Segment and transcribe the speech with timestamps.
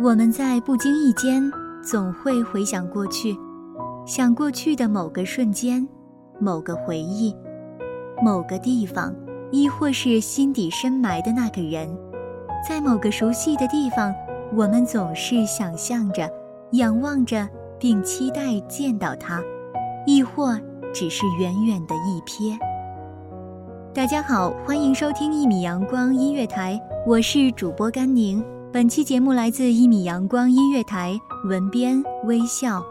[0.00, 1.42] 我们在不经意间
[1.82, 3.36] 总会回想过去，
[4.06, 5.86] 想过去的某个瞬间、
[6.38, 7.34] 某个回忆、
[8.22, 9.12] 某个地方，
[9.50, 11.88] 亦或是心底深埋的那个人，
[12.66, 14.14] 在某个熟悉的地方，
[14.54, 16.30] 我们总是想象着、
[16.72, 19.42] 仰望着，并期待见到他，
[20.06, 20.56] 亦或
[20.94, 22.56] 只是远远的一瞥。
[23.92, 28.40] 大家好，欢迎收听一米阳光音乐台，我是主播甘宁。
[28.70, 32.84] 本期节目来自一米阳光音乐台，文编微笑。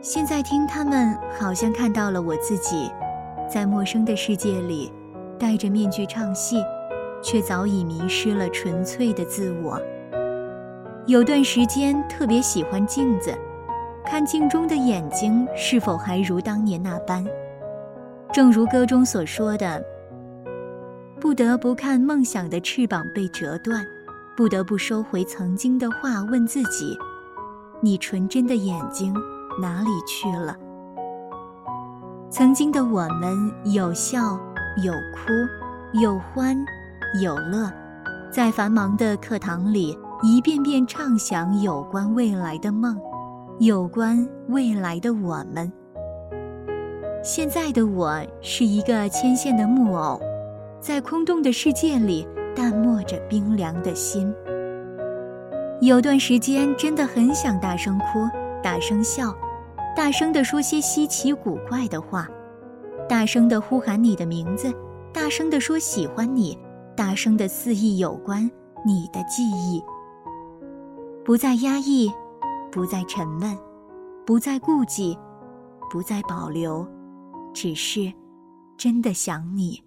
[0.00, 2.90] 现在听他们，好像看到了我自己。
[3.48, 4.92] 在陌生的世界里，
[5.38, 6.62] 戴着面具唱戏，
[7.22, 9.80] 却早已迷失了纯粹的自我。
[11.06, 13.34] 有段时间特别喜欢镜子，
[14.04, 17.24] 看镜中的眼睛是否还如当年那般。
[18.30, 19.82] 正如歌中所说的
[21.18, 23.82] ：“不得不看梦想的翅膀被折断，
[24.36, 26.94] 不得不收回曾经的话，问自己：
[27.80, 29.14] 你纯真的眼睛
[29.62, 30.54] 哪里去了？”
[32.30, 34.38] 曾经的我们有笑
[34.84, 36.54] 有哭，有欢
[37.22, 37.72] 有乐，
[38.30, 43.00] 在繁忙的课堂里一遍遍畅想有关未来的梦，
[43.60, 45.72] 有关未来的我们。
[47.22, 50.20] 现在的我是一个牵线的木偶，
[50.80, 54.32] 在空洞的世界里淡漠着冰凉的心。
[55.80, 58.28] 有段时间真的很想大声哭，
[58.62, 59.34] 大声笑。
[59.96, 62.28] 大声地说些稀奇古怪的话，
[63.08, 64.72] 大声地呼喊你的名字，
[65.12, 66.56] 大声地说喜欢你，
[66.96, 68.48] 大声地肆意有关
[68.86, 69.82] 你的记忆。
[71.24, 72.10] 不再压抑，
[72.70, 73.58] 不再沉闷，
[74.24, 75.18] 不再顾忌，
[75.90, 76.86] 不再保留，
[77.52, 78.12] 只是
[78.76, 79.82] 真的想你。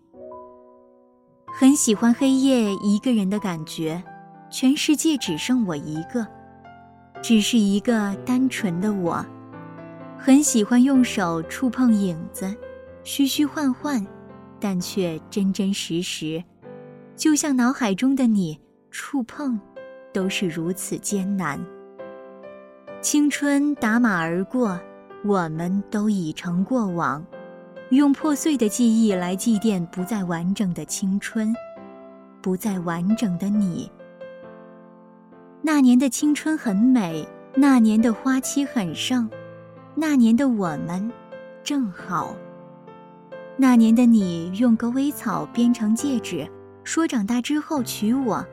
[1.48, 4.04] 很喜欢黑夜一个人的感觉，
[4.52, 6.28] 全世界只剩我一个，
[7.24, 9.26] 只是一个单纯的我。
[10.24, 12.56] 很喜欢用手触碰影子，
[13.04, 14.06] 虚虚幻幻，
[14.60, 16.44] 但却真真实实，
[17.16, 18.60] 就像脑海中的你，
[18.92, 19.60] 触碰
[20.14, 21.60] 都是如此艰难。
[23.02, 24.80] 青春打马而过，
[25.26, 27.26] 我们都已成过往，
[27.90, 31.52] 用破碎的记忆来祭奠不再完整的青春，
[32.44, 33.92] 不再完整的你。
[35.64, 39.28] 那年的青春很美，那年的花期很盛。
[40.02, 41.12] 那年的我们，
[41.64, 42.36] 正好。
[43.56, 46.50] 那年的你用狗尾草编成戒指，
[46.84, 48.44] 说长大之后娶我，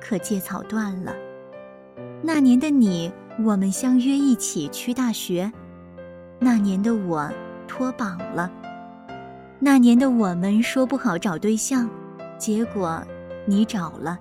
[0.00, 1.14] 可戒草断了。
[2.20, 3.12] 那年的你，
[3.44, 5.52] 我们相约一起去大学。
[6.40, 7.30] 那年的我
[7.68, 8.50] 脱榜了。
[9.60, 11.88] 那年的我们说不好找对象，
[12.38, 13.00] 结果
[13.44, 14.18] 你找了。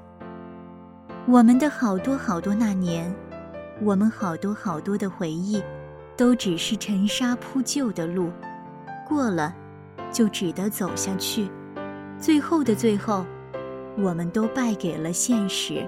[1.28, 3.12] 我们的好多好多那年，
[3.82, 5.60] 我们好多好多的回忆。
[6.18, 8.32] 都只是尘沙铺就的路，
[9.08, 9.54] 过了，
[10.12, 11.50] 就只得走下去。
[12.18, 13.26] 最后的最后，
[13.98, 15.86] 我们都败给了现实。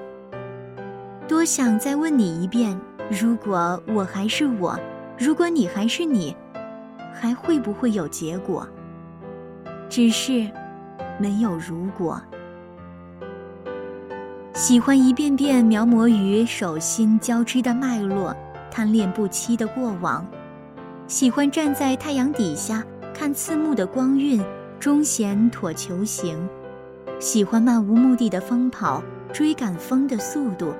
[1.27, 2.77] 多想再问你一遍：
[3.09, 4.77] 如果我还是我，
[5.18, 6.35] 如果你还是你，
[7.13, 8.68] 还会不会有结果？
[9.89, 10.45] 只是，
[11.18, 12.21] 没有如果。
[14.53, 18.35] 喜欢一遍遍描摹于手心交织的脉络，
[18.77, 20.24] 贪恋不期的过往；
[21.07, 24.39] 喜欢站在太阳底下看刺目的光晕，
[24.79, 26.38] 终显妥球形；
[27.19, 29.01] 喜欢漫无目的的疯跑，
[29.33, 30.75] 追赶风的速度。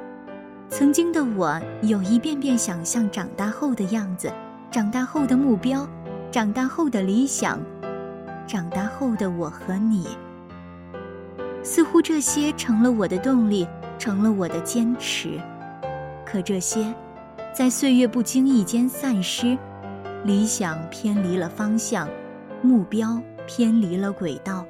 [0.69, 4.31] 曾经的我，有一遍遍想象长大后的样子，
[4.69, 5.89] 长大后的目标，
[6.29, 7.59] 长大后的理想，
[8.45, 10.07] 长大后的我和你。
[11.63, 13.67] 似乎这些成了我的动力，
[13.97, 15.41] 成了我的坚持。
[16.23, 16.94] 可这些，
[17.57, 19.57] 在岁月不经意间散失，
[20.24, 22.07] 理想偏离了方向，
[22.62, 24.63] 目标偏离了轨道。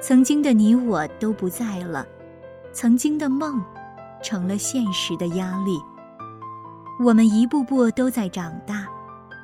[0.00, 2.04] 曾经的你我都不在了，
[2.72, 3.62] 曾经的梦，
[4.20, 5.78] 成了现实的压力。
[6.98, 8.88] 我们一步步都在长大，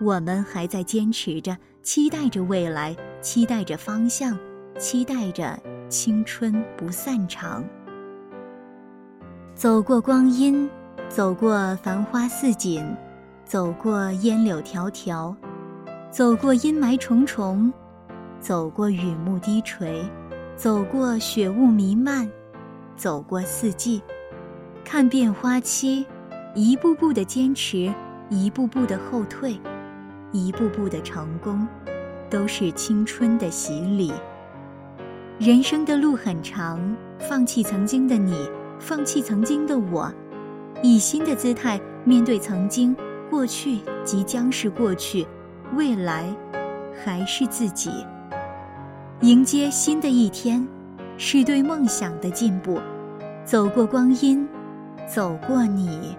[0.00, 4.36] 我们还在坚持着，期待着未来，期待着方向，
[4.76, 5.56] 期待着。
[5.88, 7.64] 青春不散场，
[9.54, 10.68] 走过光阴，
[11.10, 12.86] 走过繁花似锦，
[13.44, 15.34] 走过烟柳迢迢，
[16.08, 17.72] 走过阴霾重重，
[18.38, 20.08] 走过雨幕低垂，
[20.54, 22.30] 走过雪雾弥漫，
[22.94, 24.00] 走过四季，
[24.84, 26.06] 看遍花期，
[26.54, 27.92] 一步步的坚持，
[28.28, 29.60] 一步步的后退，
[30.30, 31.66] 一步步的成功，
[32.30, 34.12] 都是青春的洗礼。
[35.40, 36.78] 人生的路很长，
[37.18, 38.48] 放弃曾经的你，
[38.78, 40.08] 放弃曾经的我，
[40.82, 42.96] 以新的姿态面对曾经、
[43.28, 45.26] 过去，即将是过去，
[45.76, 46.24] 未来
[47.04, 47.90] 还是自己。
[49.20, 50.66] 迎接新的一天，
[51.18, 52.80] 是对梦想的进步。
[53.44, 54.48] 走过光阴，
[55.06, 56.16] 走过你。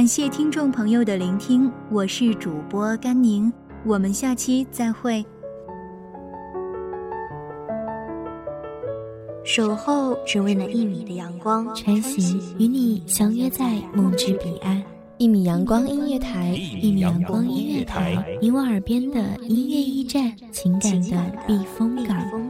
[0.00, 3.52] 感谢听众朋友的聆听，我是主播甘宁，
[3.84, 5.22] 我们下期再会。
[9.44, 14.82] 守候只为那一米的阳光，穿行与你相约在梦之彼岸。
[15.18, 22.49] 一米阳光音乐台，一米阳光音乐台，你我耳边的音乐驿站，情感的避风港。